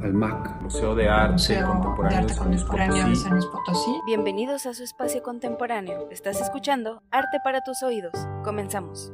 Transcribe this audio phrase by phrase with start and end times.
[0.00, 3.16] al MAC, Museo de Arte Museo Contemporáneo de Arte Contemporáneo de.
[3.16, 4.00] San Luis Potosí.
[4.06, 6.08] Bienvenidos a su espacio contemporáneo.
[6.10, 8.12] Estás escuchando Arte para tus oídos.
[8.42, 9.12] Comenzamos.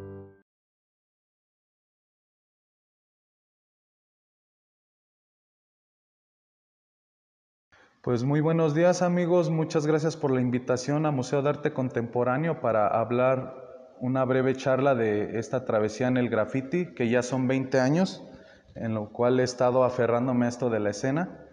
[8.00, 12.60] Pues muy buenos días amigos, muchas gracias por la invitación a Museo de Arte Contemporáneo
[12.60, 17.80] para hablar una breve charla de esta travesía en el graffiti, que ya son 20
[17.80, 18.24] años,
[18.80, 21.44] en lo cual he estado aferrándome a esto de la escena.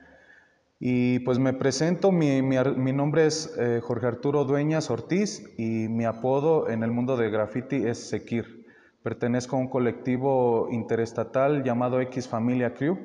[0.79, 6.05] Y pues me presento, mi, mi nombre es eh, Jorge Arturo Dueñas Ortiz y mi
[6.05, 8.65] apodo en el mundo del graffiti es Sekir.
[9.01, 12.97] Pertenezco a un colectivo interestatal llamado X Familia Crew.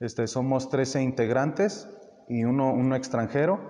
[0.00, 1.88] Este, somos 13 integrantes
[2.28, 3.60] y uno, uno extranjero.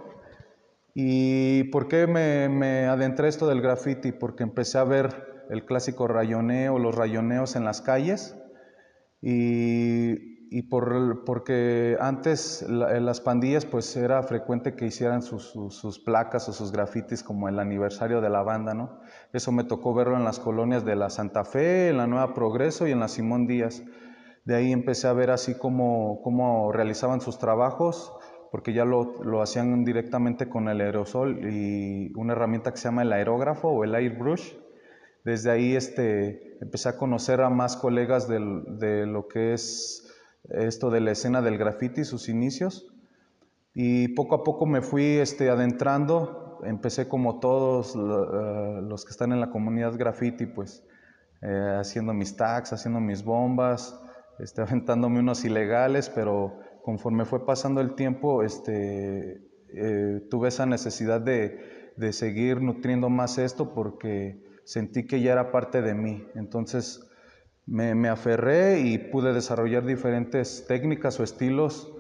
[0.95, 4.11] ¿Y por qué me, me adentré esto del graffiti?
[4.11, 8.37] Porque empecé a ver el clásico rayoneo, los rayoneos en las calles.
[9.27, 15.75] Y, y por, porque antes en las pandillas pues era frecuente que hicieran sus, sus-
[15.77, 19.01] sus placas o sus grafitis como el aniversario de la banda, ¿no?
[19.33, 22.87] Eso me tocó verlo en las colonias de la Santa Fe, en la Nueva Progreso
[22.87, 23.83] y en la Simón Díaz.
[24.45, 28.13] De ahí empecé a ver así cómo, cómo realizaban sus trabajos,
[28.53, 33.03] porque ya lo, lo hacían directamente con el aerosol y una herramienta que se llama
[33.03, 34.53] el aerógrafo o el airbrush.
[35.25, 40.07] Desde ahí este, empecé a conocer a más colegas del- de lo que es
[40.51, 42.87] esto de la escena del graffiti, sus inicios.
[43.75, 46.61] Y poco a poco me fui este, adentrando.
[46.65, 50.85] Empecé como todos eh, los que están en la comunidad graffiti, pues
[51.43, 54.01] eh, haciendo mis tags, haciendo mis bombas,
[54.39, 59.43] este, aventándome unos ilegales, pero conforme fue pasando el tiempo, este,
[59.75, 65.51] eh, tuve esa necesidad de, de seguir nutriendo más esto porque sentí que ya era
[65.53, 66.27] parte de mí.
[66.35, 67.09] Entonces
[67.67, 71.93] me, me aferré y pude desarrollar diferentes técnicas o estilos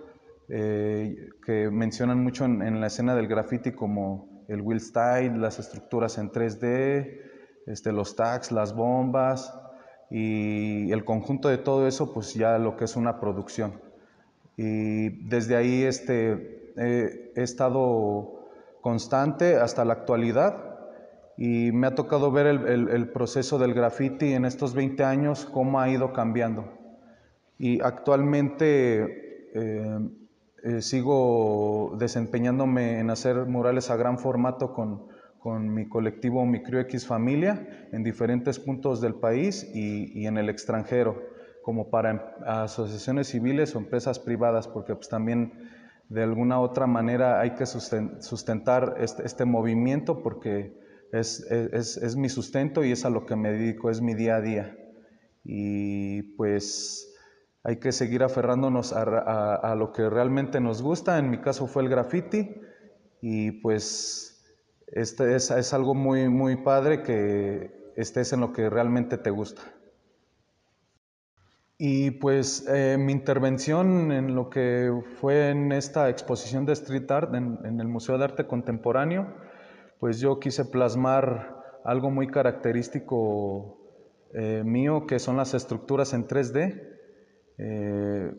[0.48, 5.58] eh, que mencionan mucho en, en la escena del graffiti como el wheel style, las
[5.58, 7.20] estructuras en 3D,
[7.66, 9.52] este, los tags, las bombas
[10.10, 13.80] y el conjunto de todo eso, pues ya lo que es una producción.
[14.56, 20.73] Y desde ahí este, eh, he estado constante hasta la actualidad
[21.36, 25.46] y me ha tocado ver el, el- el proceso del graffiti en estos 20 años,
[25.46, 26.72] cómo ha ido cambiando.
[27.58, 29.98] Y actualmente eh,
[30.62, 35.06] eh, sigo desempeñándome en hacer murales a gran formato con,
[35.38, 40.38] con mi colectivo Mi Crew X Familia en diferentes puntos del país y, y en
[40.38, 41.22] el extranjero,
[41.62, 45.52] como para em- asociaciones civiles o empresas privadas, porque pues también
[46.08, 50.76] de alguna otra manera hay que susten- sustentar este, este movimiento porque
[51.20, 54.36] es, es- es mi sustento y es a lo que me dedico, es mi día
[54.36, 54.76] a día.
[55.44, 57.10] Y pues
[57.62, 59.02] hay que seguir aferrándonos a,
[59.54, 61.18] a- lo que realmente nos gusta.
[61.18, 62.56] En mi caso fue el graffiti
[63.20, 64.44] y pues
[64.88, 69.62] este es, es algo muy, muy padre que estés en lo que realmente te gusta.
[71.76, 77.34] Y pues eh, mi intervención en lo que fue en esta exposición de street art
[77.34, 79.34] en, en el Museo de Arte Contemporáneo,
[79.98, 83.78] pues yo quise plasmar algo muy característico
[84.32, 86.82] eh, mío, que son las estructuras en 3D,
[87.58, 88.34] eh,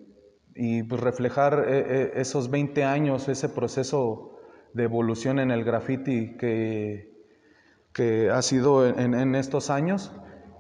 [0.55, 4.39] y pues reflejar eh, esos 20 años, ese proceso
[4.73, 7.13] de evolución en el graffiti que,
[7.93, 10.11] que ha sido en, en estos años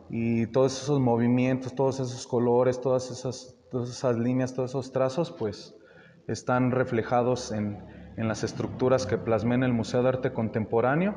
[0.09, 5.31] y todos esos movimientos, todos esos colores, todas esas, todas esas líneas, todos esos trazos,
[5.31, 5.75] pues
[6.27, 7.83] están reflejados en,
[8.17, 11.15] en las estructuras que plasmé en el Museo de Arte Contemporáneo.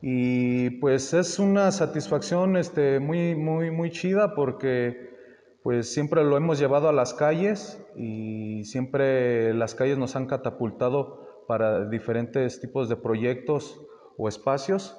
[0.00, 5.14] Y pues es una satisfacción este, muy, muy, muy chida porque
[5.62, 11.44] pues siempre lo hemos llevado a las calles y siempre las calles nos han catapultado
[11.48, 13.80] para diferentes tipos de proyectos
[14.18, 14.98] o espacios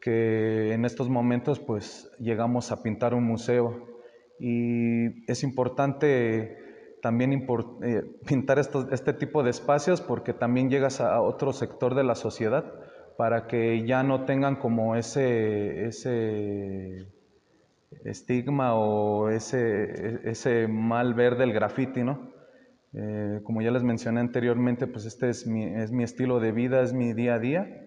[0.00, 3.86] que en estos momentos pues llegamos a pintar un museo
[4.40, 6.56] y es importante
[7.02, 7.32] también
[7.82, 12.14] eh, pintar estos- este tipo de espacios porque también llegas a otro sector de la
[12.14, 12.64] sociedad
[13.16, 17.06] para que ya no tengan como ese, ese
[18.04, 22.32] estigma o ese, ese mal ver del graffiti, ¿no?
[22.94, 26.80] Eh, como ya les mencioné anteriormente, pues este es mi, es mi estilo de vida,
[26.82, 27.86] es mi día a día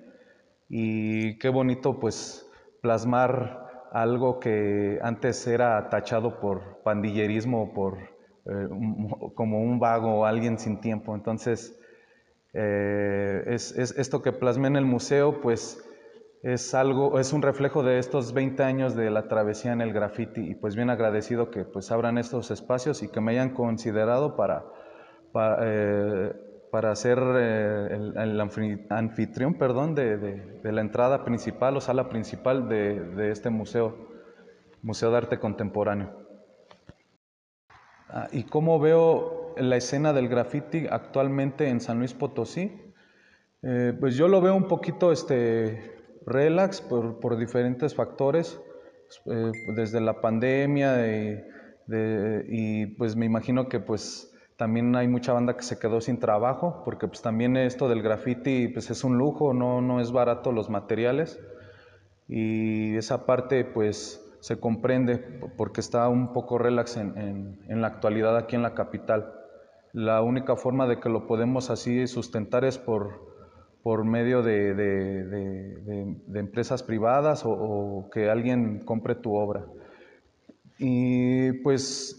[0.70, 2.48] y qué bonito pues
[2.82, 7.98] plasmar algo que antes era tachado por pandillerismo, por
[8.46, 8.68] eh,
[9.36, 11.16] como un vago o alguien sin tiempo.
[11.16, 11.78] Entonces,
[12.54, 15.84] eh, es, es- esto que plasmé en el museo, pues
[16.44, 20.42] es algo, es un reflejo de estos 20 años de la travesía en el graffiti
[20.42, 24.66] y pues bien agradecido que pues abran estos espacios y que me hayan considerado para
[25.62, 26.34] eh,
[26.72, 28.42] para ser el,
[28.90, 33.94] anfitrión perdón, de, la entrada principal o sala principal de este museo,
[34.82, 36.21] Museo de Arte Contemporáneo.
[38.14, 42.72] Ah, ¿Y cómo veo la escena del graffiti actualmente en San Luis Potosí?
[43.64, 48.60] Eh, pues yo lo veo un poquito este, relax por, por diferentes factores,
[49.28, 51.08] eh, desde la pandemia
[51.88, 56.84] y pues me imagino que pues también hay mucha banda que se quedó sin trabajo,
[56.86, 60.70] porque pues también esto del graffiti pues es un lujo, no, no es barato los
[60.70, 61.40] materiales
[62.28, 65.20] y esa parte pues se comprende
[65.56, 69.34] porque está un poco relax en, en, la actualidad aquí en la capital.
[69.94, 73.36] La única forma de que lo podemos así sustentar es por,
[73.84, 79.68] por medio de, de, de, empresas privadas o, que alguien compre tu obra.
[80.80, 82.18] Y pues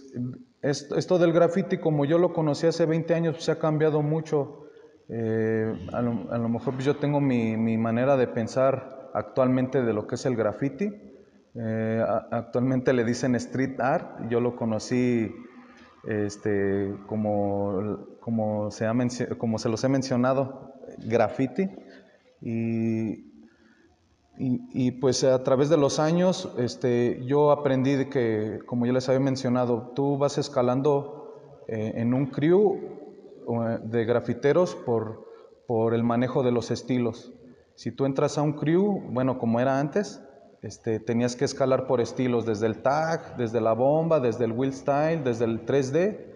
[0.62, 4.68] esto, del graffiti, como yo lo conocí hace 20 años, se ha cambiado mucho.
[5.08, 10.06] Eh, a, lo, mejor pues, yo tengo mi, mi manera de pensar actualmente de lo
[10.06, 11.11] que es el graffiti
[11.54, 15.30] eh, actualmente le dicen street art, yo lo conocí
[16.04, 21.70] este, como, como, se los he mencionado, graffiti.
[22.40, 23.30] Y,
[25.00, 29.92] pues a través de los años este, yo aprendí que, como ya les había mencionado,
[29.94, 32.80] tú vas escalando eh, en un crew
[33.84, 35.28] de grafiteros por,
[35.66, 37.32] por el manejo de los estilos.
[37.74, 40.22] Si tú entras a un crew, bueno, como era antes,
[40.62, 44.72] este, tenías que escalar por estilos, desde el tag, desde la bomba, desde el wheel
[44.72, 46.32] style, desde el 3D,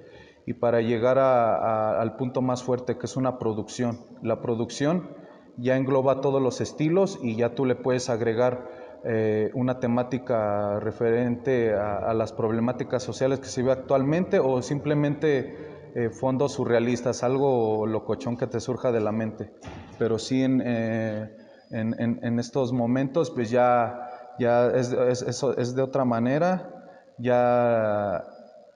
[0.46, 4.00] y para llegar al punto más fuerte, que es una producción.
[4.22, 5.10] La producción
[5.56, 8.68] ya engloba todos los estilos y ya tú le puedes agregar
[9.04, 15.56] eh, una temática referente a, las problemáticas sociales que se ve actualmente o simplemente
[15.94, 19.50] eh, fondos surrealistas, algo locochón que te surja de la mente.
[19.98, 21.36] Pero sí en, eh,
[21.70, 24.05] en, en estos momentos, pues ya
[24.38, 26.72] ya es, eso es de otra manera,
[27.18, 28.24] ya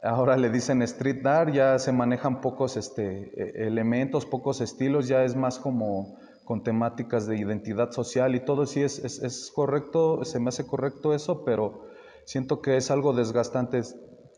[0.02, 5.24] ahora le dicen street art, ya se manejan pocos este, e, elementos, pocos estilos, ya
[5.24, 10.40] es más como con temáticas de identidad social y todo, sí es, es, correcto, se
[10.40, 11.86] me hace correcto eso, pero
[12.24, 13.82] siento que es algo desgastante.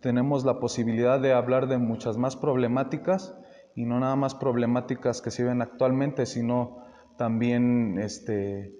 [0.02, 3.34] Tenemos la posibilidad de hablar de muchas más problemáticas
[3.74, 6.84] y no nada más problemáticas que se ven actualmente, sino
[7.16, 8.74] también este,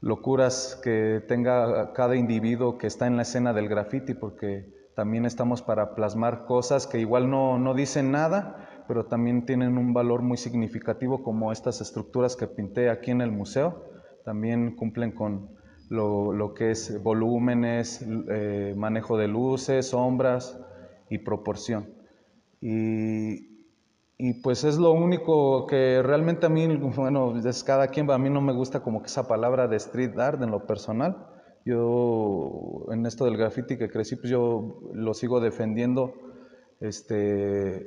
[0.00, 5.62] locuras que tenga cada individuo que está en la escena del graffiti, porque también estamos
[5.62, 10.36] para plasmar cosas que igual no, no dicen nada, pero también tienen un valor muy
[10.36, 13.84] significativo como estas estructuras que pinté aquí en el museo,
[14.24, 15.50] también cumplen con
[15.88, 20.58] lo, lo que es volúmenes, eh, manejo de luces, sombras
[21.10, 21.90] y proporción.
[22.60, 23.55] Y,
[24.18, 28.30] y pues es lo único que realmente a mí, bueno, es cada quien, a mí
[28.30, 31.26] no me gusta como que esa palabra de street art en lo personal.
[31.66, 36.14] Yo en esto del graffiti que crecí, pues yo lo sigo defendiendo
[36.80, 37.14] este,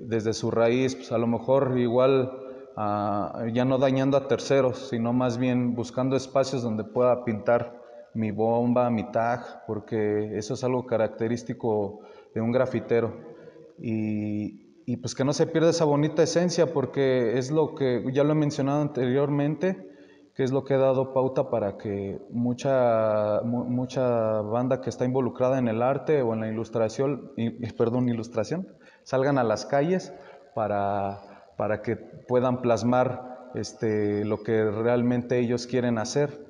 [0.03, 2.31] desde su raíz, pues a lo mejor igual
[2.77, 7.79] ah, ya no dañando a terceros, sino más bien buscando espacios donde pueda pintar
[8.13, 12.01] mi bomba, mi tag, porque eso es algo característico
[12.35, 13.17] de un grafitero.
[13.81, 18.23] Y, y pues que no se pierda esa bonita esencia porque es lo que ya
[18.23, 19.87] lo he mencionado anteriormente,
[20.33, 25.59] que es lo que ha dado pauta para que mucha, mucha banda que está involucrada
[25.59, 27.33] en el arte o en la ilustración,
[27.77, 28.67] perdón, ilustración,
[29.03, 30.11] salgan a las calles
[30.55, 31.19] para,
[31.55, 36.47] para que puedan plasmar este, lo que realmente ellos quieren hacer.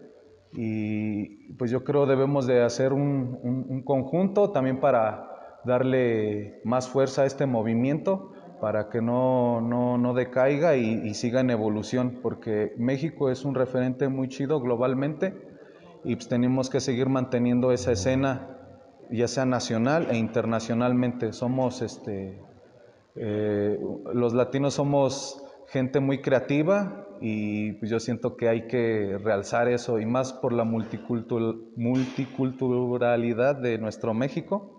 [0.53, 5.29] Y pues yo creo debemos de hacer un, un conjunto también para
[5.65, 11.49] darle más fuerza a este movimiento para que no, no, no decaiga y, siga en
[11.49, 15.33] evolución, porque México es un referente muy chido globalmente
[16.03, 18.57] y pues tenemos que seguir manteniendo esa escena,
[19.09, 21.33] ya sea nacional e internacionalmente.
[21.33, 22.39] Somos, este,
[23.15, 23.79] eh,
[24.13, 29.99] los latinos somos gente muy creativa y pues yo siento que hay que realzar eso
[29.99, 34.78] y más por la multiculturalidad de nuestro México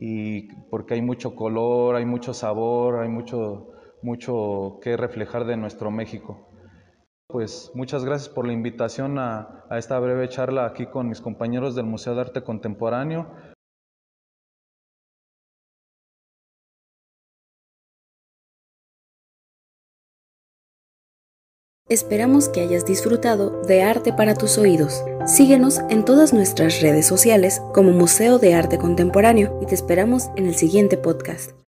[0.00, 3.68] y porque hay mucho color, hay mucho sabor, hay mucho,
[4.02, 6.48] mucho que reflejar de nuestro México.
[7.26, 11.74] Pues muchas gracias por la invitación a, a esta breve charla aquí con mis compañeros
[11.74, 13.30] del Museo de Arte Contemporáneo.
[21.90, 25.02] Esperamos que hayas disfrutado de Arte para tus oídos.
[25.26, 30.46] Síguenos en todas nuestras redes sociales como Museo de Arte Contemporáneo y te esperamos en
[30.46, 31.59] el siguiente podcast.